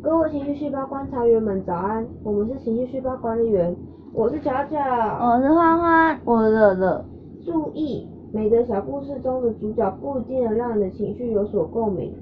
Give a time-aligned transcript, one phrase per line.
[0.00, 3.74] 各位情绪细胞观察员们早安，我们是情绪细胞管理员，
[4.12, 7.04] 我是巧巧，我是欢欢，我是乐乐。
[7.44, 12.14] 注意，每个小故事中的主角不一定能让你的情绪有所共鸣，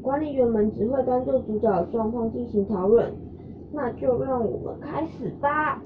[0.00, 3.12] 管理员们只会单就主角的状况进行讨论，
[3.72, 5.82] 那就让我们开始吧。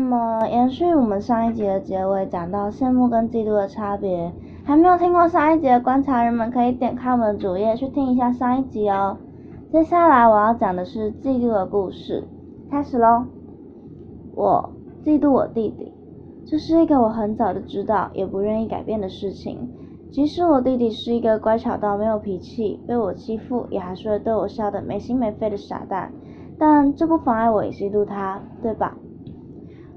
[0.00, 4.32] 那么，延续我们上一集的结尾，讲到羡慕跟嫉妒的差别。
[4.62, 9.18] 还没有听过上一集的观察人们，可以点开我们的主页去听一下上一集哦。
[9.72, 12.22] 接下来我要讲的是嫉妒的故事，
[12.70, 13.24] 开始喽。
[14.36, 14.70] 我
[15.04, 15.92] 嫉妒我弟弟，
[16.46, 19.68] 这是一个我很早就知道，也不愿意改变的事情。
[20.12, 26.12] 即使我弟弟是一个乖巧到没有脾气，被我欺负也还是会对我笑得没心没肺的傻蛋，
[26.56, 28.96] 但这不妨碍我也嫉妒他，对吧？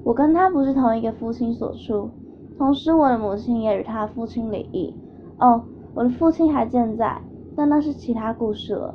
[0.04, 2.10] 我跟他不是同一个父亲所出，
[2.58, 4.94] 同时我的母亲也与他父亲离异。
[5.38, 5.62] 哦，
[5.94, 7.20] 我的父亲还健在，
[7.56, 8.94] 但那是其他故事了。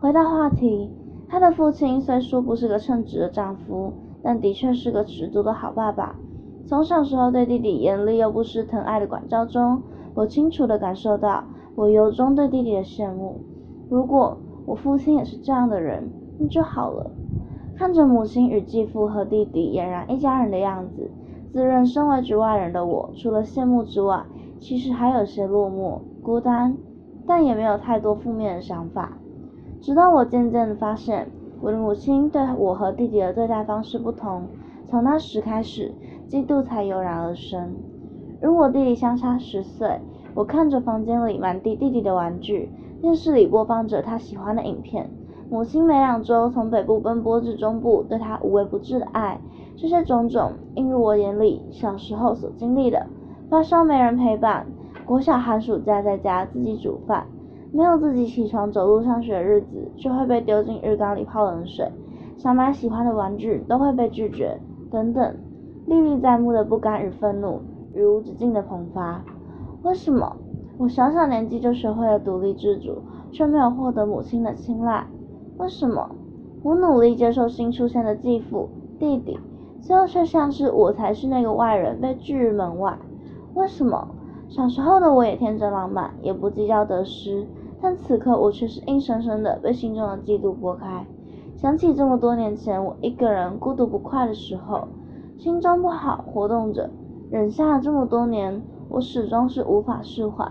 [0.00, 0.90] 回到话题，
[1.28, 6.14] 他的父亲虽说不是个称职的丈夫，但的确是个十足的好爸爸。
[6.66, 9.82] 从小时候对弟弟严厉又不失疼爱的管教中，
[10.14, 13.40] 我清楚地感受到我由衷对弟弟的羡慕。
[13.88, 17.10] 如果我父亲也是这样的人，那就好了。
[17.76, 21.10] 看着母亲与继父和弟弟俨然一家人的样子，
[21.52, 24.24] 自认身为局外人的我，除了羡慕之外，
[24.58, 26.74] 其实还有些落寞、孤单，
[27.26, 29.18] 但也没有太多负面的想法。
[29.82, 31.28] 直到我渐渐的发现，
[31.60, 34.44] 我的母亲对我和弟弟的对待方式不同，
[34.86, 35.92] 从那时开始，
[36.30, 37.74] 嫉妒才油然而生。
[38.42, 40.00] 与我弟弟相差十岁，
[40.34, 42.70] 我看着房间里满地弟弟的玩具，
[43.02, 45.10] 电视里播放着他喜欢的影片。
[45.48, 49.40] 母亲每两周从北部奔波至中部，对他无微不至的爱，
[49.76, 51.62] 这些种种映入我眼里。
[51.70, 53.06] 小时候所经历的，
[53.48, 54.66] 发烧没人陪伴，
[55.04, 57.26] 国小寒暑假在家自己煮饭，
[57.72, 61.88] 没有自己起床走路上学的日子，就会被丢进浴缸里泡冷水，
[62.36, 64.58] 想买喜欢的玩具都会被拒绝，
[64.90, 65.36] 等等，
[65.86, 67.60] 历历在目的不甘与愤怒，
[67.94, 69.22] 与无止境的迸发。
[69.84, 70.36] 为什么
[70.76, 75.06] 我小小年纪就学会了独立自主，却没有获得母亲的青睐？
[75.58, 76.10] 为什么
[76.62, 78.68] 我努力接受新出现的继父、
[78.98, 79.38] 弟弟，
[79.80, 82.98] 最后却像是我才是那个外人，被拒于门外？
[83.54, 84.08] 为什么
[84.48, 87.46] 小时候的我也天真浪漫，也不计较得失，
[87.80, 91.06] 但此刻我却是硬生生的被心中的嫉妒拨开？
[91.56, 94.88] 想起这么多年前我一个人孤独不快的时候，
[95.38, 96.90] 心中不好活动着，
[97.30, 100.46] 忍下了这么多年，我始终是无法释怀。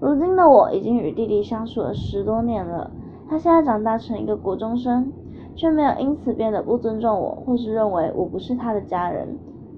[0.00, 2.90] 如今的我已经与弟弟相处了十多年了。
[3.32, 5.10] 他现在长大成一个国中生，
[5.54, 9.26] 却没有因此变得不尊重我，或是认为我不是他的家人。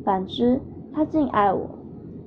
[0.05, 0.61] 反之，
[0.93, 1.61] 他竟爱我。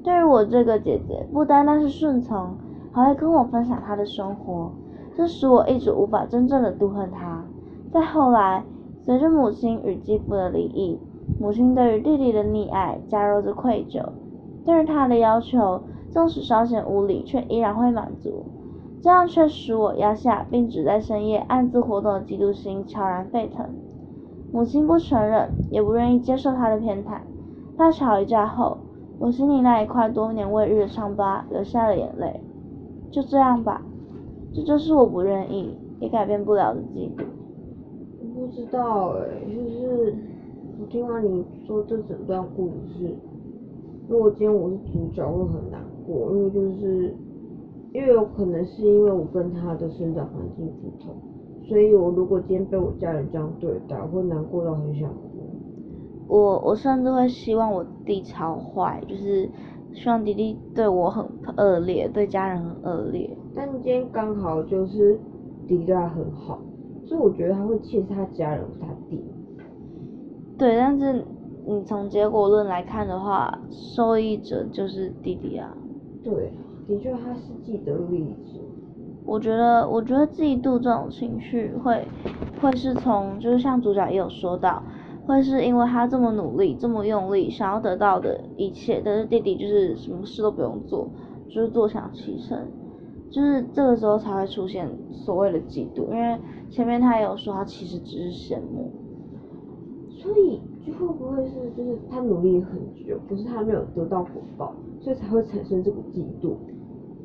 [0.06, 2.52] 对于我这个姐姐，不单单是顺从，
[2.94, 4.72] 还会跟我分享他的生活，
[5.18, 7.44] 这使我一直无法真正的妒恨他。
[7.92, 8.64] 再后来，
[9.02, 10.98] 随着母亲与继父的离异，
[11.42, 14.02] 母亲对于弟弟的溺爱加入着愧疚，
[14.64, 18.46] 对于他的要求，纵使稍显无理，却依然会满足。
[19.00, 23.70] 这样却使我压下并只在深夜暗自活动的嫉妒心悄然沸腾。
[24.52, 27.20] 母亲不承认，也不愿意接受他的偏袒。
[27.78, 28.78] 大吵一架后，
[29.20, 32.42] 我心里那一块多年未愈的伤疤流下了眼泪。
[33.12, 33.82] 就这样吧，
[34.54, 37.24] 这就是我不愿意也改变不了的嫉妒。
[38.36, 40.16] 不知道哎，就是
[40.80, 43.16] 我听完你说这整段故事，
[44.10, 47.16] 如果今天我是主角，会很难过，因为就是。
[47.94, 51.16] 因为有可能是因为我跟他的生长环境不同，
[51.68, 55.22] 所以我如果今天被我家人这样对待，我会难过到很想哭。
[56.28, 59.50] 我我甚至会希望我弟超坏，就是
[59.94, 63.30] 希望弟弟对我很恶劣，对家人很恶劣。
[63.56, 65.18] 但今天刚好就是
[65.66, 66.60] 弟弟对他很好，
[67.06, 69.24] 所以我觉得他会气他家人他弟。
[70.58, 71.24] 对，但是
[71.66, 75.76] 你从结果论来看的话，受益者就是弟弟啊。
[76.22, 76.52] 对。
[76.88, 78.60] 的确，他是既得利益者。
[79.26, 82.08] 我觉得，我觉得嫉妒这种情绪会，
[82.62, 84.82] 会是从，就是像主角也有说到，
[85.26, 91.10] 会是因为他这么努力，这么用力，想要得到的一切，但是弟弟就是什么事都不用做，
[91.50, 92.58] 就是坐享其成，
[93.30, 96.40] 就是这个时候才会出现所谓的嫉妒，因为
[96.70, 98.90] 前面他也有说，他其实只是羡慕。
[100.10, 106.56] 所以，就会不会是，就是他努力很久，可是他没有得到回报，所以才会产生这个嫉妒。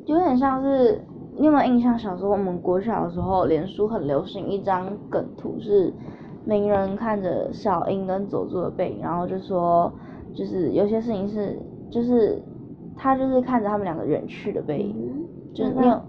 [0.05, 1.01] 有点像是，
[1.37, 1.97] 你有没有印象？
[1.97, 5.93] 小时候我们国小的时候，脸书很流行一张梗图，是
[6.45, 9.91] 名人看着小樱跟佐助的背影，然后就说，
[10.35, 11.57] 就是有些事情是，
[11.89, 12.41] 就是
[12.97, 16.01] 他就是看着他们两个远去的背影，嗯，就是你有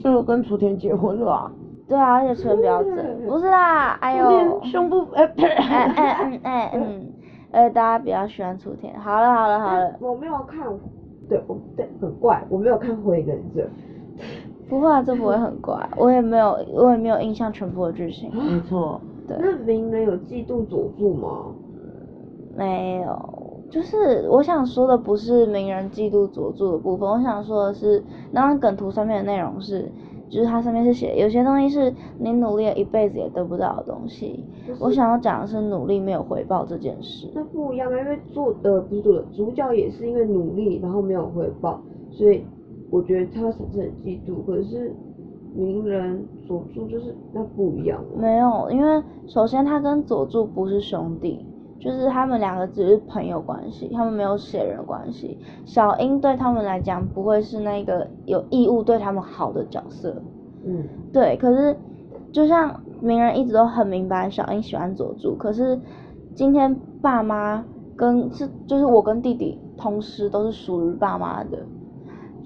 [0.00, 1.52] 就跟雏田结婚了啊。
[1.88, 2.94] 对啊，而且唇比较正，
[3.26, 7.06] 不是啦， 哎呦，胸部 哎，哎哎嗯哎嗯，
[7.50, 8.98] 呃，大家比较喜欢雏田。
[9.00, 10.66] 好了好了好了，我没有看，
[11.28, 13.68] 对，我对很怪，我没有看《火影忍者
[14.68, 19.00] 不会啊，这不会很怪，我也没有我也没有印象全部的剧情，没错。
[19.26, 21.46] 对》。，那鸣人有嫉妒佐助吗？
[22.56, 23.48] 没有。
[23.70, 29.90] 就是我想说的不是鸣人嫉妒佐助的部分，我想说的是那张梗图上面的内容是，
[30.28, 34.44] 就是它上面是写有些东西是你努力了一辈子也得不到的东西。
[34.78, 37.28] 我想要讲的是努力没有回报这件事。
[37.34, 41.80] 那不一样啊，因为做呃不是做的主角也是因为努力，然后没有回报，
[42.10, 42.44] 所以
[42.90, 44.44] 我觉得他会产生很嫉妒。
[44.46, 44.92] 可是
[45.54, 48.18] 鸣人佐助就是那不一样哦。
[48.20, 51.44] 没有，因为首先他跟佐助不是兄弟，
[51.80, 55.38] 就是他们两个只是朋友关系，他们没有血缘关系。
[55.64, 60.22] 小英对他们来讲不会是那个有义务对他们好的角色，
[60.64, 61.36] 嗯，对。
[61.36, 61.76] 可是
[62.32, 65.78] 就像鸣人一直都很明白小英喜欢佐助，可是
[66.34, 67.64] 今天爸妈
[67.96, 71.58] 跟是就是我跟弟弟同时都是属于爸妈的。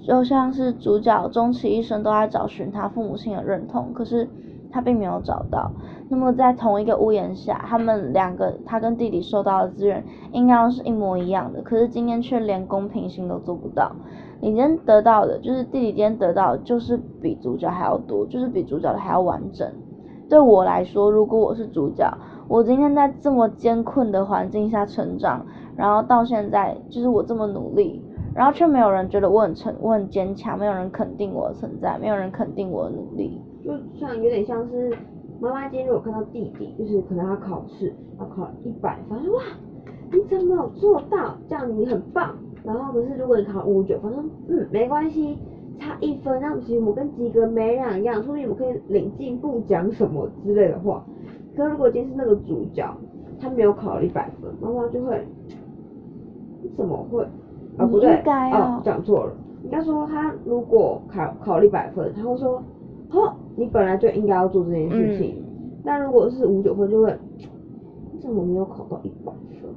[0.05, 4.27] 就像是主角终其一生都在找寻他父母亲的认同，可是
[4.73, 5.71] 他并没有找到。
[6.09, 13.91] 那么在同一个屋檐下，他们两个他跟弟弟受到的资源应该是一模一样的，可是今天却连公平性都做不到。
[14.41, 19.71] 你今天得到的，就是弟弟今天得到，就是比主角还要多，就是比主角的还要完整。
[20.27, 22.11] 对我来说，如果我是主角，
[22.47, 25.45] 我今天在这么艰困的环境下成长，
[25.75, 28.01] 然后到现在就是我这么努力，
[28.33, 33.42] 然后却没有人觉得我很成，我很坚强，没有人肯定我的存在，没有人肯定我的努力。
[33.63, 34.93] 就像有点像是
[35.39, 39.41] 妈妈今天如果看到弟弟，就是可能他考试，要考了一百分，说哇，
[40.11, 41.35] 你怎么有做到？
[41.47, 42.35] 这样你很棒。
[42.63, 45.37] 然后可是如果你考五十九分，说嗯没关系，
[45.79, 51.03] 差一分，那其实我跟及格没两样，说明我们可以领进步奖什么之类的话。
[51.55, 52.95] 可如果今天是那个主角，
[53.39, 55.27] 他没有考了一百分，妈妈就会，
[56.61, 57.25] 你怎么会？
[57.75, 58.21] 啊不对
[58.51, 59.33] 哦讲错了，
[59.63, 62.61] 应该说他如果考考了一百分，他会说，
[63.09, 65.35] 哦，你本来就应该要做这件事情。
[65.39, 65.49] 嗯
[65.85, 67.13] 但如果是五九分，就会，
[68.13, 69.69] 你 怎么没有考到一百分？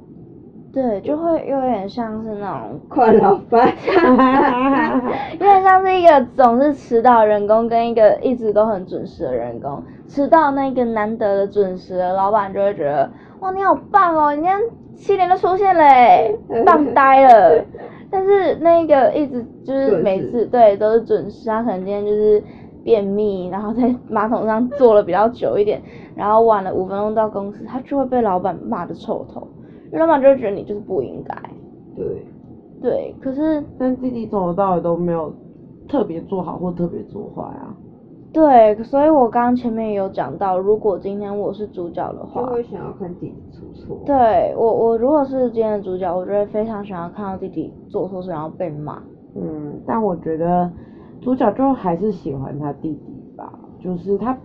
[0.72, 3.66] 对，就会有点像是那种，快老板，
[5.32, 14.60] 有点像是一个总是迟到的人工跟一个一直都很准时的人工，迟到那个难得的准时的老板就会觉得，哇，你好棒哦，你今天
[14.94, 17.64] 七点就出现嘞， 棒呆了。
[18.08, 22.40] 但是那个一直就是每次对都是准时，他可能今天就是
[22.86, 25.82] 便秘，然后在马桶上坐了比较久一点，
[26.14, 29.44] 然后晚了五分钟到公司，他就会被老板骂的臭头，
[29.86, 31.34] 因为老板就会觉得你就是不应该。
[31.96, 32.24] 对，
[32.80, 35.34] 对，可是但弟弟从头到尾都没有
[35.88, 37.74] 特别做好或特别做坏啊。
[38.32, 43.98] 对，所以我刚刚前面也有讲到，如果今天我是主角的就话，会想要看弟弟出错。
[44.06, 49.02] 对我我如果是今天的主角，我就会非常想要看到弟弟做错事然后被骂。
[49.34, 50.70] 嗯，但我觉得
[51.20, 54.36] 主角就还是喜欢他弟弟吧，就是他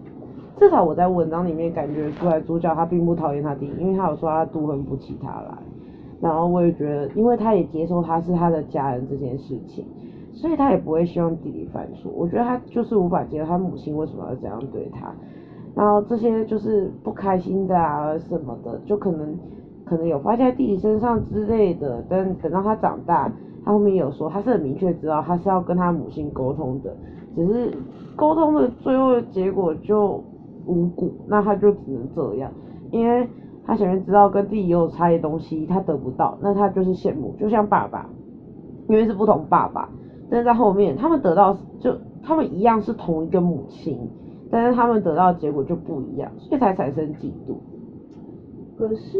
[0.57, 5.57] 至少我在文章里面感觉出来，主角他并不讨厌他弟弟，因为他有说他独恨不起他来。
[6.21, 9.83] 然后我也觉得，因为他也接受他是他的家人这件事情，
[10.33, 12.11] 所以他也不会希望弟弟犯错。
[12.15, 15.11] 我觉得他就是无法接受他母亲为什么要这样对他，
[15.73, 19.35] 然后这些就是不开心的啊什么的，就可能
[19.83, 22.03] 可能有发泄在弟弟身上之类的。
[22.07, 23.31] 但等到他长大，
[23.63, 26.95] 他后面有说他是很明确知道他是要跟他母亲沟通的，
[27.35, 27.71] 只是
[28.15, 30.23] 沟通的最后的结果就
[30.65, 32.51] 无果，那他就只能这样，
[32.91, 33.27] 因为
[33.65, 38.09] 他想要知道跟弟弟有差异的东西他得不到，那他就是羡慕，就像爸爸，
[38.89, 39.89] 因为是不同爸爸，
[40.29, 43.97] 但是在后面他们得到就他们一样是同一个母亲，
[44.49, 47.55] 但是他们得到的结果就不一样，所以才产生嫉妒。
[48.77, 49.17] 可是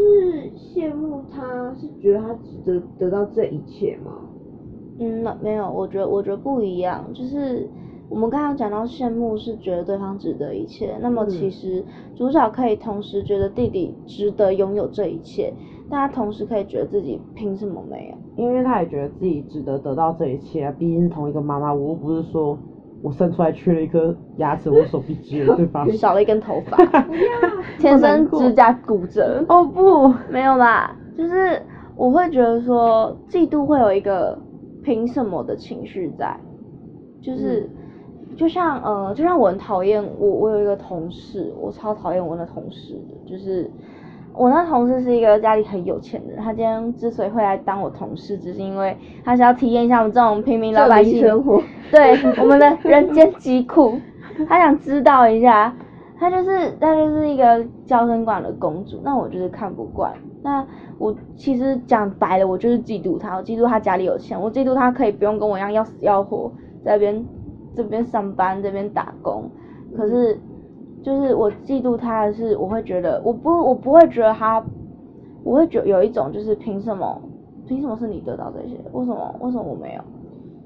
[0.56, 4.12] 羡慕他是觉得他值得得到这一切吗？
[5.00, 7.68] 嗯，没没有，我觉得我觉得不一样，就是
[8.10, 15.54] 我们刚刚讲到羡慕是觉得对方值得一切，那么其嗯实主角可以同时觉得弟弟值得拥有这一切，
[15.90, 18.44] 但他同时可以觉得自己凭什么没有？
[18.44, 22.58] 因为他也觉得自己值得得到这一切啊，毕竟是同一个妈妈，我又不是说
[23.02, 25.88] 我生出来缺了一颗牙齿，我手臂只有，对吧？
[25.98, 26.78] 少了一根头发，
[27.80, 29.44] 天生指甲骨折。
[29.50, 31.62] 哦不， 没有啦，就是
[31.96, 34.38] 我会觉得说，嫉妒会有一个
[34.84, 36.36] 凭什么的情绪在，
[37.22, 37.70] 就是、
[38.36, 43.70] 就像呃，就像我很讨厌我我有一个同事，我超讨厌我那同事的，就是
[44.34, 51.62] 我那同事是一个家里很有钱的人，他今天之所以会来当我同事，只是因为他想要体验一下我们这种平民老百姓生活，
[51.92, 54.00] 对我们的人间疾苦，
[54.48, 55.74] 他想知道一下。
[56.20, 60.14] 她就是她就是一个娇生惯的公主，那我就是看不惯。
[60.44, 60.66] 那
[60.98, 66.52] 我其实讲白了，我就是嫉妒他，我嫉妒他家里有钱，我嫉妒他可以不用跟我一样要死要活
[66.84, 67.26] 在这边
[67.76, 69.50] 这边上班这边打工。
[69.96, 70.40] 可是
[71.04, 74.64] 就是我嫉妒他的是，我会觉得我不我不会觉得他，
[75.44, 77.22] 我会觉有一种就是凭什么
[77.68, 80.02] 凭什么是你得到这些，为什么为什么我没有？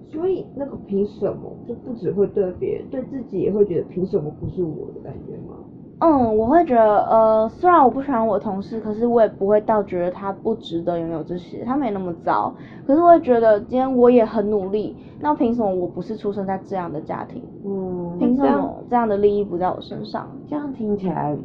[0.08, 5.58] 所以那个凭什么就不只会对别人，对自己也会觉得凭什么不是我的感觉吗？
[6.00, 12.54] 嗯，我会觉得，呃，虽然我不喜欢我同事，可是我也不会到觉得他不值得拥有这些，他没那么糟。
[12.86, 17.42] 可是我会觉得，今天我也很努力，那凭什么我不是出生在这样的家庭？
[17.66, 20.30] 嗯，凭什么这样的利益不在我身上？
[20.50, 21.36] 这样听起来，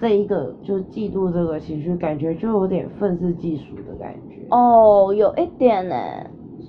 [0.00, 4.46] 这一个就是嫉妒这个情绪，感觉就有点愤世嫉俗的感觉。
[4.50, 5.94] 哦，有一点呢。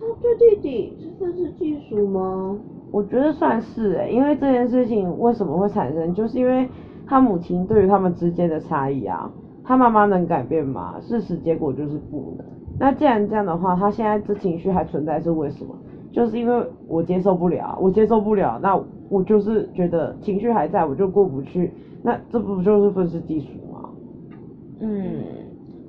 [0.01, 2.57] 他对弟弟是愤世嫉俗吗？
[2.91, 6.67] 我觉得算是诶，因为这件事情为什么会产生，就是因为
[7.09, 9.29] 他母亲对于他们之间的差异啊，
[9.63, 10.95] 他妈妈能改变吗？
[11.01, 12.45] 事实结果就是不能。
[12.79, 15.75] 那既然这样的话，他现在这情绪还存在是为什么？
[16.11, 21.73] 就是因为我接受不了，我接受不了，那我就是觉得情绪还在，我就过不去，
[22.03, 23.89] 那这不就是愤世嫉俗吗？
[24.79, 25.23] 嗯，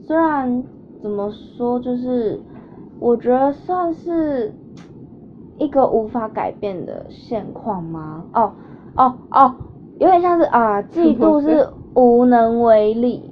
[0.03, 0.65] 虽然
[1.03, 2.41] 怎么说就是。
[3.03, 4.53] 我觉得算是
[5.57, 8.27] 一个无法改变的现况吗？
[8.35, 8.53] 哦
[8.95, 9.55] 哦哦，
[10.01, 13.31] 有点像是啊，嫉妒是无能为力，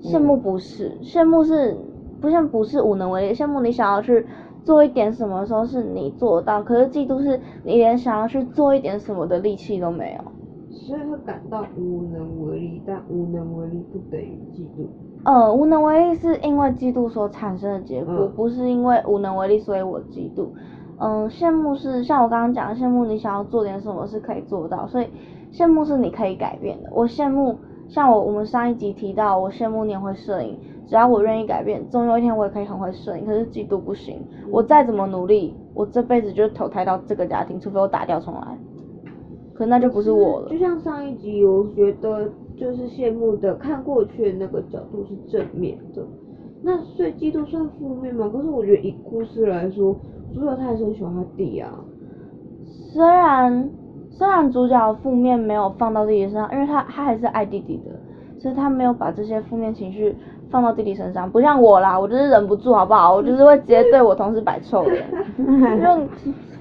[0.00, 1.76] 羡慕不是，羡慕是
[2.20, 4.24] 不像不是无能为力，羡慕你想要去
[4.62, 10.32] 做一点什么时候是你做到，可是嫉妒是你连想要去做一点什么的力气都没有，
[10.70, 14.86] 所以会感到无能为力，但无能为力不等于嫉妒。
[15.24, 20.46] 呃，无能为力是因为嫉妒所产生的结果，不是因为无能为力所以我嫉妒。
[21.00, 25.06] 嗯，羡慕是像我刚刚讲，羡慕你想要做点什么是可以做到，所以
[25.52, 26.90] 羡慕是你可以改变的。
[26.92, 27.56] 我羡慕
[27.88, 33.24] 像我我们上一集提到，我羡慕你会摄影，只要我愿意改变，总有一天我也可以很会摄影。
[33.24, 38.58] 可是嫉妒不行，我再怎么努力，我这辈子就投胎到这个家庭，除非我打掉重来。
[39.54, 40.48] 可那就不是我了。
[40.48, 46.06] 就像上一集，我觉得就是羡慕的看过去的那个角度是正面的，
[46.62, 48.30] 那所以嫉妒算负面吗？
[48.32, 49.96] 可是我觉得以故事来说，
[50.32, 51.74] 主角他还是很喜欢他弟啊。
[52.92, 53.68] 虽然
[54.10, 57.92] 虽然主角负面没有放到弟弟身上，因为他他还是爱弟弟的，
[58.40, 60.16] 所以他没有把这些负面情绪
[60.50, 63.14] 放到弟弟身上，不像我啦，我就是忍不住好不好？
[63.14, 65.04] 我就是会直接对我同事摆臭脸，
[65.80, 66.08] 就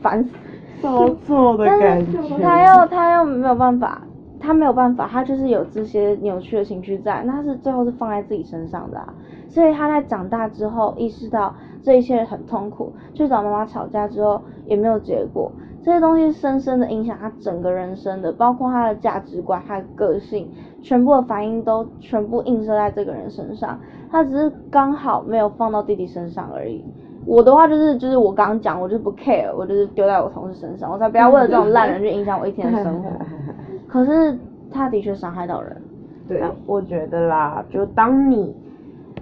[0.02, 0.32] 烦死。
[0.80, 4.00] 受挫的感觉，他又他又没有办法，
[4.40, 9.02] 他没有办法，他就是有这些扭曲的情绪在，那是最后是放在自己身上的，
[9.50, 11.52] 所以他在长大之后意识到
[11.82, 15.52] 这一切很痛苦，去找妈妈吵架之后也没有结果，
[15.88, 20.46] 这些东西深深的影响他整个人生的，包括他的价值观、他的个性，
[20.82, 23.80] 全部的反应都全部映射在这个人身上，
[24.12, 26.84] 他只是刚好没有放到弟弟身上而已。
[27.26, 33.10] 我的话就是就是我刚刚讲，我就不 care，我就是丢在我同事身上，我才不要为了这种烂人去影响我一天的生活。
[33.88, 34.38] 可是
[34.70, 35.82] 他的确伤害到人。
[36.28, 38.54] 对，我觉得啦，就当你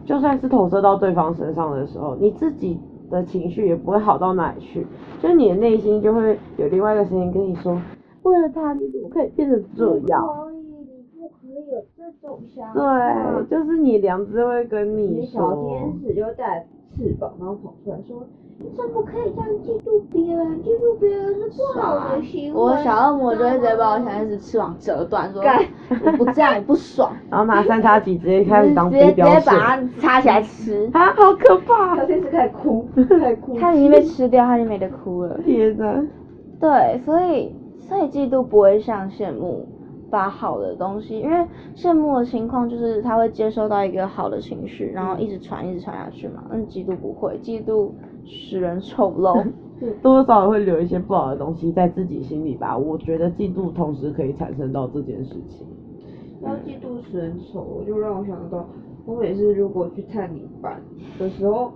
[0.03, 4.85] 就算是投射到对方身上的时候，你自己的情绪也不会好到哪里去，
[5.21, 7.79] 就是你的内心就会有另外一个声音跟你说，
[8.23, 10.25] 为了他你怎么可以变成这样？
[10.25, 10.73] 所以，你
[11.19, 12.79] 不可以有这种想法。
[12.79, 15.41] 对，就是你良知会跟你说。
[15.41, 16.65] 小天使就带。
[16.97, 18.25] 翅膀，然后跑出来说
[18.75, 25.41] ：“真不可以这样嫉妒别人，嫉妒别人是不好的行为。”我小恶魔就会直接把我小天使翅膀折断，说
[26.05, 27.11] ：“我不这样，我不爽。
[27.29, 30.89] ”然后拿三叉戟直接开始当飞镖直接把它插起来吃。
[30.93, 31.97] 啊，好可怕！
[31.97, 32.87] 小天使开始哭，
[33.19, 33.57] 开始哭。
[33.59, 35.37] 他已经被吃掉，他已经没得哭了。
[35.45, 36.03] 天哪！
[36.59, 39.67] 对，所以所以嫉妒不会像羡慕。
[40.07, 41.45] 把好的东西，因为
[41.75, 46.43] 羡慕的情况就是他会接收到一个好的情绪，然后一直传，一直传下去嘛。
[46.51, 47.89] 嗯，嫉妒不会，嫉妒
[48.25, 49.45] 使人丑陋，
[50.01, 52.77] 多少会留一些不好的东西在自己心里吧。
[52.77, 55.65] 我觉得嫉妒同时可以产生到这件事情。
[56.41, 58.65] 然后嫉妒使人丑，就让我想到，
[59.05, 60.81] 我每次如果去探你班
[61.17, 61.71] 的时候。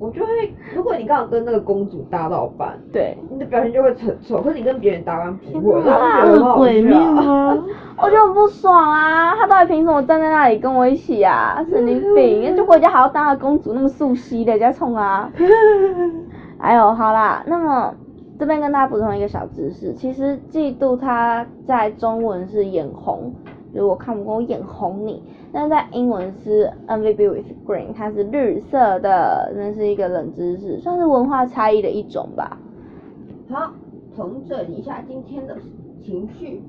[0.00, 4.40] 我就会，如果你刚好跟那个公主搭到班，对，你的表情就会很丑。
[4.40, 5.82] 可是你跟别人搭班不会，
[6.56, 7.58] 鬼面吗？
[8.00, 9.34] 我就很不爽啊！
[9.34, 11.64] 他到底凭什么站在那里跟我一起啊？
[11.68, 12.56] 神经病！
[12.56, 15.30] 就回家还要当个公主，那么素汐的在冲啊！
[16.58, 17.92] 哎呦，好啦，那么
[18.38, 23.32] 这边跟大家补充一个小知识，其实嫉妒它在中文是眼红，
[23.72, 25.22] 就是我看不过我眼红你。
[25.52, 32.58] 但在英文是 M V B with green，它是绿色的，那是一个冷知识，算是文化差异的一种吧。
[33.48, 33.72] 好，
[34.14, 35.56] 重整一下今天的
[36.02, 36.62] 情绪。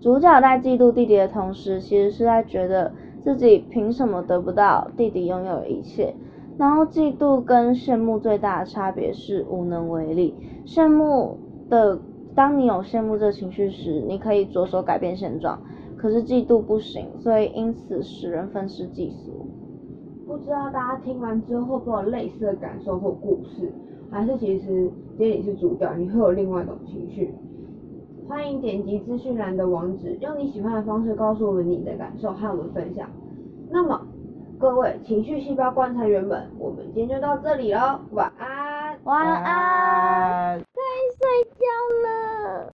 [0.00, 2.92] 主角在嫉妒弟弟的同时，其实是在觉得
[3.22, 6.14] 自己凭什么得不到弟弟拥有的一切。
[6.56, 10.34] 然后嫉妒跟羡慕最大的差别是无能为力。
[10.64, 11.36] 羡慕
[11.68, 11.98] 的，
[12.34, 15.58] 当你有羡慕这情绪时，你可以着手改变现状，
[15.96, 19.46] 可是嫉妒不行，所以因此使人愤世嫉俗。
[20.26, 23.72] 不知道大家听完之后会有类似的感受或故事，
[24.10, 27.32] 还是其实今天你是主角，你会有另外一种情绪？
[28.28, 33.08] 欢迎点击资讯栏的网址，用你喜欢的方式告诉我们你的感受和我们分享。
[33.70, 34.00] 那么。
[34.56, 40.62] 各位情绪细胞观察员们，我们今天就到这里喽，晚安，晚安，
[41.34, 41.66] 睡觉
[42.04, 42.73] 了。